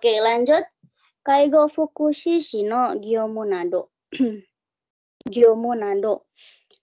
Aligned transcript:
Oke, 0.00 0.16
lanjut. 0.16 0.64
Kaigo 1.20 1.68
fukushishi 1.68 2.64
no 2.64 2.96
gyomunado. 2.96 3.92
gyomunado. 5.28 6.24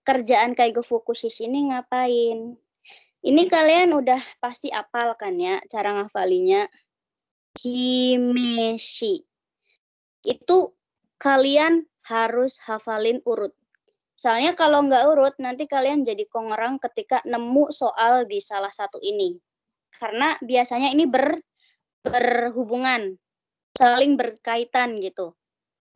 Kerjaan 0.05 0.53
Kaigo 0.53 0.85
fukushishi 0.85 1.49
ini 1.49 1.73
ngapain? 1.73 2.53
Ini 3.25 3.43
kalian 3.49 3.97
udah 3.97 4.21
pasti 4.37 4.69
apal 4.69 5.17
kan 5.17 5.33
ya 5.33 5.57
cara 5.65 5.97
ngafalinya. 5.97 6.69
Himeshi. 7.57 9.25
Itu 10.21 10.77
kalian 11.17 11.89
harus 12.05 12.61
hafalin 12.69 13.25
urut. 13.25 13.57
Misalnya 14.13 14.53
kalau 14.53 14.85
nggak 14.85 15.03
urut, 15.09 15.35
nanti 15.41 15.65
kalian 15.65 16.05
jadi 16.05 16.29
kongerang 16.29 16.77
ketika 16.77 17.25
nemu 17.25 17.73
soal 17.73 18.29
di 18.29 18.37
salah 18.37 18.69
satu 18.69 19.01
ini. 19.01 19.33
Karena 19.89 20.37
biasanya 20.37 20.93
ini 20.93 21.09
ber, 21.09 21.46
berhubungan, 22.09 23.15
saling 23.77 24.15
berkaitan 24.15 24.99
gitu. 24.99 25.35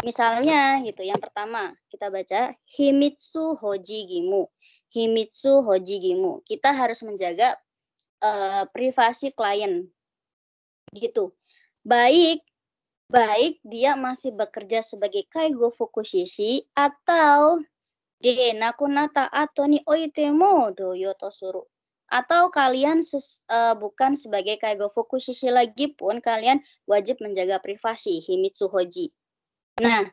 Misalnya 0.01 0.81
gitu, 0.81 1.05
yang 1.05 1.21
pertama 1.21 1.77
kita 1.89 2.09
baca 2.09 2.57
Himitsu 2.65 3.57
Hoji 3.57 4.09
Gimu. 4.09 4.49
Himitsu 4.91 5.61
Hoji 5.61 6.01
Gimu. 6.01 6.41
Kita 6.41 6.73
harus 6.73 7.05
menjaga 7.05 7.55
uh, 8.25 8.65
privasi 8.73 9.29
klien. 9.31 9.85
Gitu. 10.91 11.31
Baik 11.85 12.41
baik 13.11 13.59
dia 13.67 13.99
masih 13.99 14.31
bekerja 14.31 14.79
sebagai 14.79 15.27
kaigo 15.27 15.67
fukushishi 15.67 16.63
atau 16.71 17.59
de 18.23 18.55
nakunata 18.55 19.27
atau 19.27 19.67
ni 19.67 19.83
oitemo 19.83 20.71
doyo 20.71 21.11
tosuru 21.19 21.67
atau 22.11 22.51
kalian 22.51 22.99
ses, 22.99 23.47
uh, 23.47 23.71
bukan 23.79 24.19
sebagai 24.19 24.59
kaigo 24.59 24.91
fukushishi 24.91 25.47
lagi 25.47 25.95
pun 25.95 26.19
kalian 26.19 26.59
wajib 26.83 27.23
menjaga 27.23 27.63
privasi 27.63 28.19
himitsu 28.19 28.67
hoji. 28.67 29.15
Nah, 29.79 30.11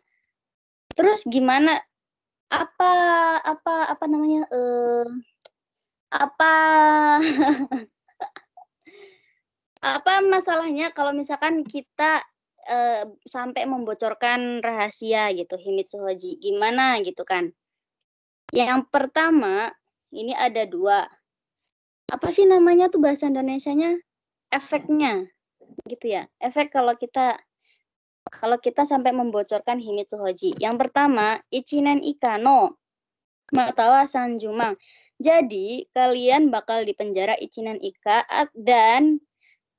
terus 0.95 1.26
gimana 1.26 1.74
apa 2.49 2.93
apa 3.43 3.91
apa 3.91 4.04
namanya 4.07 4.46
uh, 4.54 5.10
apa 6.15 6.54
apa 9.99 10.13
masalahnya 10.23 10.95
kalau 10.95 11.10
misalkan 11.10 11.66
kita 11.66 12.23
uh, 12.69 13.02
sampai 13.24 13.65
membocorkan 13.65 14.60
rahasia 14.60 15.32
gitu 15.35 15.57
Himitsu 15.57 16.02
Hoji. 16.04 16.38
Gimana 16.38 17.01
gitu 17.02 17.24
kan? 17.24 17.51
Yang 18.52 18.88
pertama, 18.88 19.73
ini 20.13 20.32
ada 20.32 20.65
dua. 20.65 21.04
Apa 22.09 22.32
sih 22.32 22.48
namanya 22.48 22.88
tuh 22.88 23.04
bahasa 23.04 23.28
Indonesianya? 23.28 24.01
Efeknya. 24.48 25.28
Gitu 25.84 26.16
ya. 26.16 26.24
Efek 26.40 26.73
kalau 26.73 26.96
kita 26.96 27.37
kalau 28.28 28.60
kita 28.60 28.84
sampai 28.84 29.12
membocorkan 29.16 29.80
Himitsu 29.80 30.20
Hoji. 30.20 30.56
Yang 30.60 30.88
pertama, 30.88 31.40
Ichinen 31.48 32.04
Ikano 32.04 32.76
Matawa 33.56 34.04
Sanjumang. 34.04 34.76
Jadi, 35.16 35.88
kalian 35.96 36.52
bakal 36.52 36.84
dipenjara 36.84 37.34
Ichinen 37.40 37.80
Ika 37.80 38.29
dan 38.52 39.24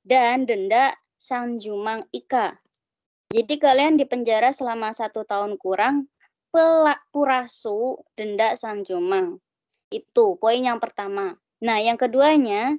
dan 0.02 0.50
denda 0.50 0.94
Sanjumang 1.14 2.02
Ika. 2.10 2.58
Jadi 3.30 3.62
kalian 3.62 3.94
dipenjara 3.94 4.50
selama 4.50 4.90
satu 4.90 5.22
tahun 5.22 5.54
kurang, 5.54 6.10
pelak 6.50 6.98
purasu, 7.14 8.02
denda 8.18 8.58
sanjumang. 8.58 9.38
Itu 9.86 10.34
poin 10.42 10.66
yang 10.66 10.82
pertama. 10.82 11.38
Nah, 11.60 11.78
yang 11.80 12.00
keduanya, 12.00 12.76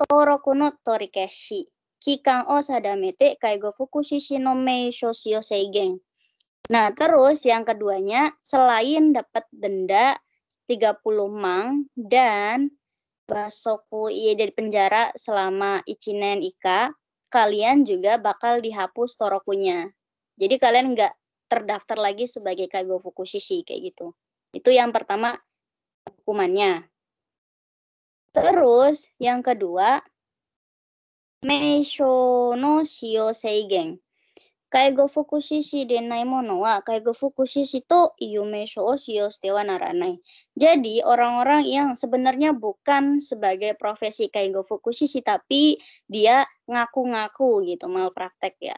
torokuno 0.00 0.72
torikeshi. 0.80 1.68
Kikang 2.02 2.50
o 2.50 2.58
sadamete 2.58 3.38
kaigo 3.38 3.70
fukushishi 3.70 4.42
no 4.42 4.58
mei 4.58 4.90
shosio 4.90 5.38
seigen. 5.38 6.02
Nah, 6.72 6.90
terus 6.90 7.46
yang 7.46 7.62
keduanya, 7.62 8.34
selain 8.42 9.14
dapat 9.14 9.46
denda 9.54 10.18
30 10.66 11.30
mang 11.30 11.86
dan 11.94 12.74
basoku 13.26 14.10
iya 14.10 14.34
dari 14.34 14.50
penjara 14.50 15.14
selama 15.14 15.80
ichinen 15.86 16.42
ika, 16.42 16.90
kalian 17.32 17.88
juga 17.88 18.18
bakal 18.18 18.60
dihapus 18.60 19.16
torokunya. 19.16 19.88
Jadi 20.36 20.58
kalian 20.58 20.92
nggak 20.92 21.12
terdaftar 21.48 22.00
lagi 22.00 22.28
sebagai 22.28 22.68
kaigo 22.68 23.00
fukushishi 23.00 23.64
kayak 23.64 23.92
gitu. 23.92 24.16
Itu 24.52 24.68
yang 24.72 24.92
pertama 24.92 25.36
hukumannya. 26.08 26.91
Terus 28.32 29.12
yang 29.20 29.44
kedua, 29.44 30.00
meisho 31.44 32.56
no 32.56 32.80
shio 32.86 33.36
seigen. 33.36 34.00
Kaigo 34.72 35.04
fukushishi 35.04 35.84
denai 35.84 36.24
mono 36.24 36.64
wa 36.64 36.80
kaigo 36.80 37.12
fukushishi 37.12 37.84
to 37.84 38.16
iyo 38.16 38.48
meisho 38.48 38.80
o 38.80 38.96
shio 38.96 39.28
shite 39.28 39.52
naranai. 39.52 40.16
Jadi 40.56 41.04
orang-orang 41.04 41.68
yang 41.68 41.88
sebenarnya 41.92 42.56
bukan 42.56 43.20
sebagai 43.20 43.76
profesi 43.76 44.32
kaigo 44.32 44.64
fukushishi 44.64 45.20
tapi 45.20 45.76
dia 46.08 46.48
ngaku-ngaku 46.64 47.68
gitu 47.68 47.84
mal 47.92 48.16
praktek 48.16 48.56
ya. 48.64 48.76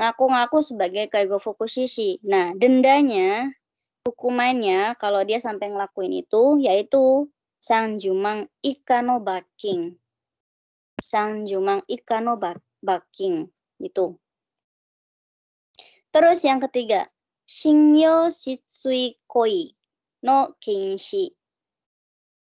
Ngaku-ngaku 0.00 0.64
sebagai 0.64 1.12
kaigo 1.12 1.36
fukushishi. 1.36 2.24
Nah, 2.24 2.56
dendanya 2.56 3.52
hukumannya 4.08 4.96
kalau 4.96 5.20
dia 5.28 5.44
sampai 5.44 5.68
ngelakuin 5.68 6.24
itu 6.24 6.56
yaitu 6.64 7.28
sang 7.64 7.96
jumang 7.96 8.44
ikano 8.60 9.24
baking. 9.24 9.96
Sang 11.00 11.48
jumang 11.48 11.80
ikano 11.88 12.36
baking 12.84 13.48
itu. 13.80 14.20
Terus 16.12 16.44
yang 16.44 16.60
ketiga, 16.60 17.08
Shinyo 17.48 18.28
Shitsui 18.28 19.16
Koi 19.24 19.72
no 20.28 20.52
Kinshi. 20.60 21.32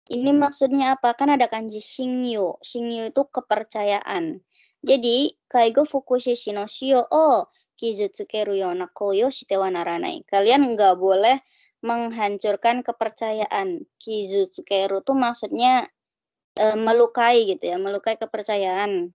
Ini 0.08 0.30
maksudnya 0.32 0.94
apa? 0.94 1.18
Kan 1.18 1.34
ada 1.34 1.50
kanji 1.50 1.82
Shinyo. 1.82 2.62
Shinyo 2.62 3.10
itu 3.10 3.22
kepercayaan. 3.28 4.38
Jadi, 4.80 5.34
Kaigo 5.50 5.82
Fukushishi 5.82 6.54
no 6.54 6.70
Shio 6.70 7.02
o 7.10 7.50
kizutsukeru 7.74 8.54
yona 8.54 8.86
koyo 8.94 9.28
shite 9.34 9.58
wa 9.58 9.66
naranai. 9.66 10.22
Kalian 10.30 10.78
nggak 10.78 10.94
boleh 10.96 11.42
menghancurkan 11.82 12.82
kepercayaan. 12.82 13.86
Kizutsukeru 14.02 15.02
itu 15.04 15.12
maksudnya 15.14 15.86
e, 16.58 16.64
melukai 16.74 17.46
gitu 17.46 17.64
ya, 17.70 17.76
melukai 17.78 18.18
kepercayaan. 18.18 19.14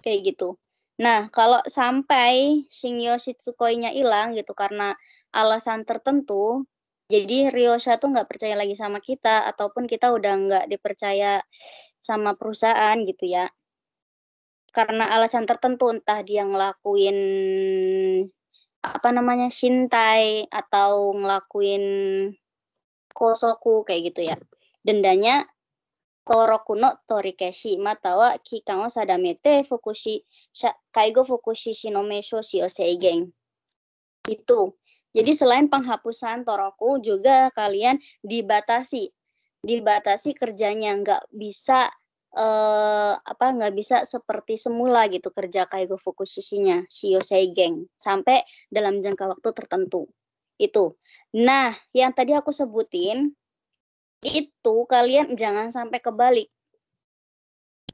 Kayak 0.00 0.20
gitu. 0.34 0.56
Nah, 0.98 1.30
kalau 1.30 1.62
sampai 1.68 2.66
Shingyo 2.66 3.20
Shitsukoi-nya 3.22 3.94
hilang 3.94 4.34
gitu 4.34 4.50
karena 4.56 4.98
alasan 5.30 5.86
tertentu, 5.86 6.66
jadi 7.08 7.48
Ryosha 7.48 7.96
tuh 7.96 8.12
nggak 8.12 8.28
percaya 8.28 8.52
lagi 8.58 8.76
sama 8.76 9.00
kita 9.00 9.48
ataupun 9.48 9.88
kita 9.88 10.12
udah 10.12 10.34
nggak 10.44 10.64
dipercaya 10.68 11.40
sama 12.02 12.34
perusahaan 12.36 12.98
gitu 13.06 13.24
ya. 13.30 13.48
Karena 14.74 15.08
alasan 15.16 15.48
tertentu 15.48 15.88
entah 15.88 16.20
dia 16.20 16.44
ngelakuin 16.44 17.18
apa 18.96 19.08
namanya 19.12 19.52
shintai 19.52 20.48
atau 20.48 21.12
ngelakuin 21.12 21.84
kosoku 23.12 23.84
kayak 23.84 24.12
gitu 24.12 24.20
ya. 24.32 24.36
Dendanya 24.80 25.44
Toroku 26.28 26.76
no 26.76 26.92
torikeshi 27.08 27.80
matawa 27.80 28.36
kikan 28.44 28.84
o 28.84 28.92
sadamete 28.92 29.64
fukushi 29.64 30.20
kaigo 30.92 31.24
fukushi 31.24 31.72
shinome 31.72 32.20
shosio 32.20 32.68
seigen. 32.68 33.32
Itu. 34.28 34.76
Jadi 35.16 35.32
selain 35.32 35.72
penghapusan 35.72 36.44
toroku 36.44 37.00
juga 37.00 37.48
kalian 37.56 37.96
dibatasi 38.20 39.08
dibatasi 39.64 40.36
kerjanya 40.36 41.00
nggak 41.00 41.32
bisa 41.32 41.88
eh, 42.36 43.14
apa 43.16 43.46
nggak 43.56 43.74
bisa 43.76 43.96
seperti 44.04 44.60
semula 44.60 45.08
gitu 45.08 45.32
kerja 45.32 45.64
kaigo 45.64 45.96
fukushishinya 45.96 46.84
shio 46.90 47.24
seigen 47.24 47.88
sampai 47.96 48.44
dalam 48.68 49.00
jangka 49.00 49.30
waktu 49.32 49.48
tertentu 49.56 50.08
itu. 50.58 50.98
Nah, 51.38 51.76
yang 51.94 52.12
tadi 52.12 52.34
aku 52.34 52.50
sebutin 52.50 53.30
itu 54.26 54.76
kalian 54.90 55.38
jangan 55.38 55.70
sampai 55.70 56.02
kebalik. 56.02 56.48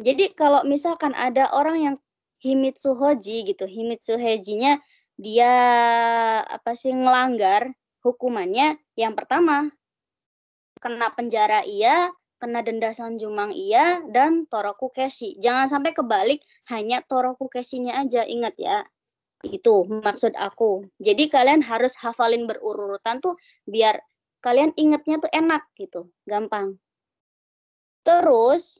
Jadi 0.01 0.35
kalau 0.35 0.67
misalkan 0.67 1.15
ada 1.15 1.55
orang 1.55 1.79
yang 1.79 1.97
Himitsu 2.43 2.99
Hoji 2.99 3.47
gitu, 3.47 3.65
Himitsu 3.69 4.19
Hojinya 4.19 4.81
dia 5.15 5.55
apa 6.43 6.75
sih 6.75 6.91
ngelanggar 6.91 7.71
hukumannya 8.03 8.77
yang 8.99 9.15
pertama 9.15 9.71
kena 10.83 11.09
penjara 11.15 11.63
iya, 11.65 12.11
kena 12.45 12.61
denda 12.61 12.93
sanjumang 12.93 13.57
iya 13.57 14.05
dan 14.13 14.45
toroku 14.45 14.93
kesi. 14.93 15.41
Jangan 15.41 15.65
sampai 15.65 15.97
kebalik 15.97 16.45
hanya 16.69 17.01
toroku 17.01 17.49
kesinya 17.49 17.97
aja 17.97 18.21
ingat 18.29 18.53
ya. 18.61 18.85
Itu 19.41 19.89
maksud 19.89 20.37
aku. 20.37 20.85
Jadi 21.01 21.33
kalian 21.33 21.65
harus 21.65 21.97
hafalin 21.97 22.45
berurutan 22.45 23.25
tuh 23.25 23.41
biar 23.65 23.97
kalian 24.45 24.77
ingetnya 24.77 25.25
tuh 25.25 25.33
enak 25.33 25.65
gitu, 25.81 26.13
gampang. 26.29 26.77
Terus, 28.05 28.77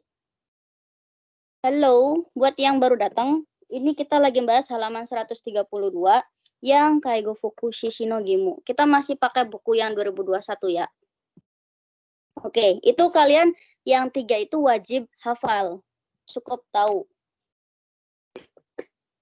halo, 1.65 2.29
buat 2.37 2.53
yang 2.61 2.77
baru 2.77 3.01
datang, 3.01 3.49
Ini 3.65 3.97
kita 3.97 4.21
lagi 4.21 4.45
bahas 4.45 4.69
halaman 4.69 5.09
132 5.09 5.65
yang 6.61 7.01
Kaigo 7.01 7.33
Fukushi 7.33 7.89
Shinogimu. 7.89 8.61
Kita 8.61 8.85
masih 8.85 9.17
pakai 9.17 9.49
buku 9.49 9.81
yang 9.81 9.97
2021 9.97 10.69
ya. 10.69 10.87
Oke, 12.45 12.77
itu 12.85 13.05
kalian 13.09 13.57
yang 13.89 14.13
tiga 14.13 14.37
itu 14.37 14.61
wajib 14.61 15.09
hafal. 15.25 15.81
Cukup 16.29 16.61
tahu. 16.69 17.09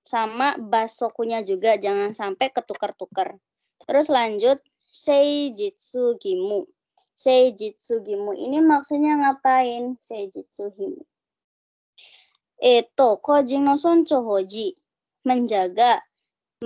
Sama 0.03 0.59
basokunya 0.59 1.47
juga, 1.47 1.79
jangan 1.79 2.11
sampai 2.19 2.51
ketukar-tukar. 2.51 3.39
Terus 3.87 4.11
lanjut, 4.11 4.59
Seijitsu 4.91 6.19
Gimu. 6.19 6.67
Seijitsu 7.15 8.03
Gimu 8.03 8.35
ini 8.35 8.59
maksudnya 8.59 9.15
ngapain? 9.15 9.95
Seijitsu 10.03 10.75
Gimu. 10.75 11.07
Eto, 12.59 13.23
kojing 13.23 13.63
no 13.63 13.79
hoji. 13.79 14.75
Menjaga, 15.23 16.03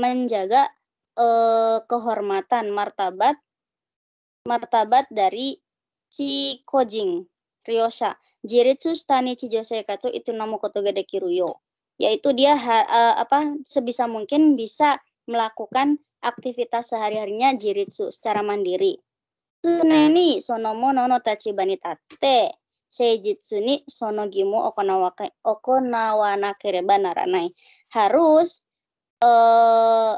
menjaga 0.01 0.73
eh, 1.21 1.79
kehormatan, 1.85 2.73
martabat, 2.73 3.37
martabat 4.49 5.05
dari 5.13 5.61
si 6.17 6.65
kojing, 6.65 7.29
ryosha. 7.69 8.17
Jiritsu 8.41 8.97
stani 8.97 9.37
chijo 9.37 9.61
seikatsu 9.61 10.09
itu 10.09 10.33
namo 10.33 10.57
koto 10.57 10.81
ga 10.81 10.97
dekiru 10.97 11.29
yo. 11.29 11.61
Yaitu 12.01 12.33
dia 12.33 12.57
ha, 12.57 12.79
uh, 12.85 13.15
apa 13.21 13.61
sebisa 13.69 14.09
mungkin 14.09 14.57
bisa 14.57 14.97
melakukan 15.29 16.01
aktivitas 16.25 16.93
sehari-harinya 16.93 17.53
jiritsu 17.61 18.09
secara 18.09 18.41
mandiri. 18.41 18.97
Tsuneni 19.61 20.41
sonomo 20.41 20.93
nono 20.93 21.21
tachibani 21.21 21.77
tatte 21.77 22.55
seijitsu 22.89 23.61
ni 23.61 23.75
sono 23.89 24.29
gimu 24.31 24.63
okonawana 25.45 26.51
kereba 26.57 26.97
naranai. 26.97 27.51
Harus 27.93 28.63
uh, 29.21 30.17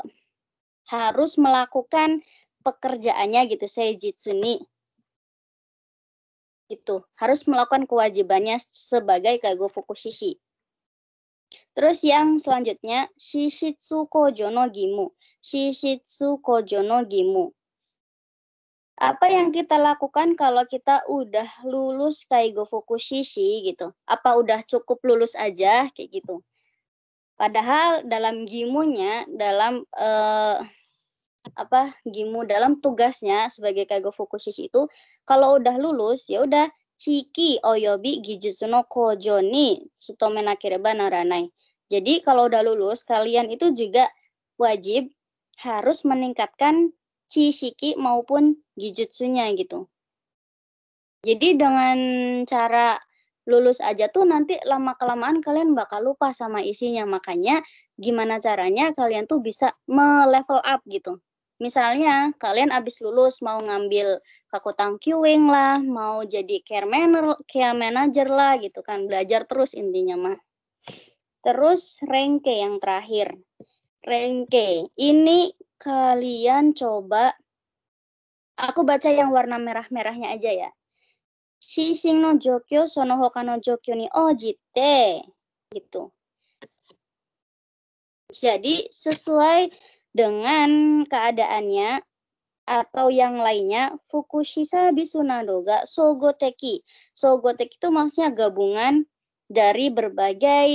harus 0.84 1.32
melakukan 1.38 2.22
pekerjaannya 2.62 3.40
gitu 3.48 3.66
seijitsu 3.66 4.36
ni 4.36 4.60
itu 6.68 7.00
harus 7.16 7.48
melakukan 7.48 7.88
kewajibannya 7.88 8.60
sebagai 8.68 9.40
kaigo 9.40 9.66
fukushishi. 9.72 10.36
Terus 11.72 12.04
yang 12.04 12.36
selanjutnya 12.36 13.08
shishitsu 13.16 14.04
kojo 14.12 14.52
no 14.52 14.68
gimu. 14.68 15.16
Shishitsu 15.40 16.44
kojo 16.44 16.84
no 16.84 17.04
gimu. 17.08 17.56
Apa 18.98 19.30
yang 19.30 19.54
kita 19.54 19.78
lakukan 19.78 20.34
kalau 20.34 20.66
kita 20.66 21.06
udah 21.06 21.46
lulus 21.64 22.26
kaigo 22.26 22.66
fukushishi 22.66 23.64
gitu? 23.64 23.94
Apa 24.04 24.36
udah 24.36 24.60
cukup 24.66 24.98
lulus 25.06 25.38
aja 25.38 25.88
kayak 25.94 26.20
gitu? 26.20 26.42
Padahal 27.38 28.02
dalam 28.02 28.42
gimunya, 28.50 29.22
dalam 29.30 29.86
uh, 29.94 30.58
apa 31.54 31.94
Gimu 32.04 32.44
dalam 32.44 32.82
tugasnya 32.82 33.48
sebagai 33.48 33.88
Kaigo 33.88 34.10
Fukushishi 34.12 34.68
itu 34.68 34.90
kalau 35.24 35.56
udah 35.56 35.76
lulus 35.80 36.28
ya 36.28 36.44
udah 36.44 36.68
Chiki 36.98 37.62
oyobi 37.62 38.18
gijutsu 38.18 38.66
no 38.66 38.82
kojo 38.82 39.38
ni 39.38 39.86
sutome 39.94 40.42
nakireba 40.42 40.98
naranai. 40.98 41.46
Jadi 41.86 42.26
kalau 42.26 42.50
udah 42.50 42.66
lulus 42.66 43.06
kalian 43.06 43.54
itu 43.54 43.70
juga 43.70 44.10
wajib 44.58 45.14
harus 45.62 46.02
meningkatkan 46.02 46.90
Chishiki 47.30 47.94
maupun 47.94 48.58
Gijutsunya 48.74 49.46
gitu. 49.54 49.86
Jadi 51.22 51.54
dengan 51.54 51.98
cara 52.50 52.98
lulus 53.46 53.78
aja 53.78 54.10
tuh 54.10 54.26
nanti 54.26 54.58
lama-kelamaan 54.64 55.38
kalian 55.38 55.78
bakal 55.78 56.02
lupa 56.02 56.34
sama 56.34 56.66
isinya. 56.66 57.06
Makanya 57.06 57.62
gimana 57.94 58.42
caranya 58.42 58.90
kalian 58.90 59.30
tuh 59.30 59.38
bisa 59.38 59.70
me-level 59.86 60.58
up 60.66 60.82
gitu. 60.88 61.22
Misalnya 61.58 62.30
kalian 62.38 62.70
abis 62.70 63.02
lulus 63.02 63.42
mau 63.42 63.58
ngambil 63.58 64.22
kakutang 64.46 65.02
queuing 65.02 65.50
lah, 65.50 65.82
mau 65.82 66.22
jadi 66.22 66.62
care 66.62 66.86
manager, 66.86 67.34
care 67.50 67.74
manager 67.74 68.30
lah 68.30 68.62
gitu 68.62 68.78
kan, 68.86 69.10
belajar 69.10 69.42
terus 69.42 69.74
intinya 69.74 70.14
mah. 70.14 70.38
Terus 71.42 71.98
renke 72.06 72.54
yang 72.62 72.78
terakhir. 72.78 73.34
Renke, 74.06 74.86
ini 74.94 75.50
kalian 75.82 76.78
coba 76.78 77.34
aku 78.54 78.86
baca 78.86 79.10
yang 79.10 79.34
warna 79.34 79.58
merah-merahnya 79.58 80.34
aja 80.34 80.50
ya. 80.54 80.70
Shishin 81.58 82.22
no 82.22 82.38
jokyo 82.38 82.86
sono 82.86 83.18
hoka 83.18 83.42
no 83.42 83.58
jokyo 83.58 83.98
ni 83.98 84.06
ojite 84.14 85.26
gitu. 85.74 86.14
Jadi 88.28 88.86
sesuai 88.92 89.72
dengan 90.18 91.06
keadaannya 91.06 92.02
atau 92.66 93.06
yang 93.08 93.38
lainnya 93.38 93.94
Fukushisa 94.10 94.90
Bisunadoga 94.90 95.86
Sogoteki. 95.86 96.82
Sogoteki 97.14 97.78
itu 97.78 97.88
maksudnya 97.94 98.34
gabungan 98.34 99.06
dari 99.46 99.94
berbagai 99.94 100.70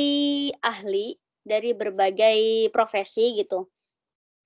ahli, 0.64 1.20
dari 1.44 1.76
berbagai 1.76 2.72
profesi 2.72 3.36
gitu. 3.36 3.68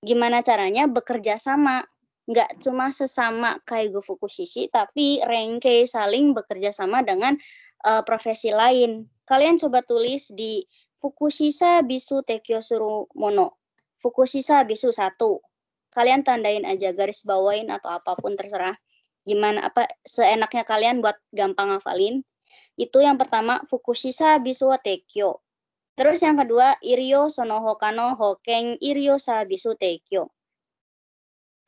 Gimana 0.02 0.42
caranya 0.42 0.90
bekerja 0.90 1.38
sama? 1.38 1.86
Nggak 2.28 2.60
cuma 2.60 2.92
sesama 2.92 3.56
Kaigo 3.64 4.04
Fukushishi, 4.04 4.68
tapi 4.68 5.24
Renke 5.24 5.88
saling 5.88 6.36
bekerja 6.36 6.76
sama 6.76 7.00
dengan 7.00 7.40
uh, 7.88 8.04
profesi 8.04 8.52
lain. 8.52 9.08
Kalian 9.24 9.56
coba 9.56 9.80
tulis 9.88 10.28
di 10.36 10.68
Fukushisa 11.00 11.80
Bisu 11.88 12.28
Tekyo 12.28 12.60
Suru 12.60 13.08
Mono. 13.98 14.02
Fukusisa 14.02 14.64
bisu 14.64 14.94
satu. 14.94 15.42
Kalian 15.90 16.22
tandain 16.22 16.66
aja 16.66 16.94
garis 16.94 17.26
bawain 17.26 17.74
atau 17.74 17.90
apa 17.90 18.14
pun 18.14 18.38
terserah. 18.38 18.78
Gimana 19.26 19.68
apa 19.68 19.90
seenaknya 20.06 20.64
kalian 20.64 21.02
buat 21.02 21.18
gampang 21.34 21.74
ngafalin. 21.74 22.24
Itu 22.78 23.02
yang 23.02 23.18
pertama 23.18 23.60
Fukusisa 23.66 24.38
bisu 24.38 24.70
tekyo. 24.86 25.42
Terus 25.98 26.22
yang 26.22 26.38
kedua 26.38 26.78
Irio 26.86 27.26
Sonohokano 27.26 28.14
Hokeng 28.14 28.78
Irio 28.78 29.18
Sabisu 29.18 29.74
Tekyo. 29.74 30.30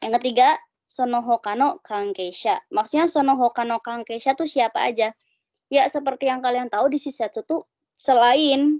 Yang 0.06 0.22
ketiga 0.22 0.62
Sonohokano 0.86 1.82
Kangkeisha. 1.82 2.62
Maksudnya 2.70 3.10
Sonohokano 3.10 3.82
Kangkeisha 3.82 4.38
tuh 4.38 4.46
siapa 4.46 4.86
aja? 4.86 5.18
Ya 5.74 5.90
seperti 5.90 6.30
yang 6.30 6.46
kalian 6.46 6.70
tahu 6.70 6.94
di 6.94 7.02
Shisatsu 7.02 7.42
tuh 7.42 7.66
selain 7.98 8.78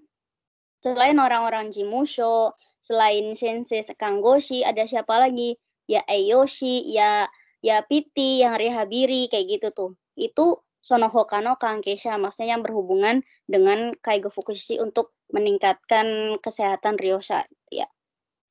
selain 0.80 1.18
orang-orang 1.20 1.72
Jimusho, 1.72 2.56
selain 2.80 3.36
Sensei 3.36 3.84
Kanggoshi 3.96 4.64
ada 4.64 4.88
siapa 4.88 5.20
lagi? 5.20 5.60
Ya 5.90 6.06
Ayoshi 6.06 6.86
ya 6.90 7.28
ya 7.60 7.84
Piti 7.84 8.40
yang 8.44 8.56
Rehabiri 8.56 9.28
kayak 9.28 9.48
gitu 9.48 9.68
tuh. 9.76 9.92
Itu 10.16 10.64
Sonohokano 10.80 11.60
Kankesha 11.60 12.16
maksudnya 12.16 12.56
yang 12.56 12.64
berhubungan 12.64 13.22
dengan 13.44 13.92
Kaigo 14.00 14.32
Fukushi 14.32 14.80
untuk 14.80 15.12
meningkatkan 15.30 16.40
kesehatan 16.40 16.96
Ryosha 16.96 17.46
ya. 17.70 17.86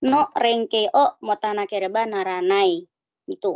No 0.05 0.31
renke 0.37 0.87
o 0.95 1.19
motanakereba 1.25 2.07
naranai 2.07 2.87
itu 3.27 3.53